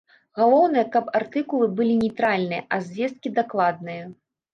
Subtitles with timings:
[0.37, 4.09] Галоўнае, каб артыкулы былі нейтральныя, а звесткі дакладныя.